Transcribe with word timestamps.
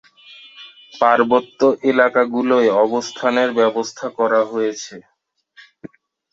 পার্বত্য 0.93 1.59
এলাকাগুলোয় 1.89 2.69
অবস্থানের 2.85 3.49
ব্যবস্থা 3.59 4.07
করা 4.17 4.41
হয়েছে। 4.51 4.95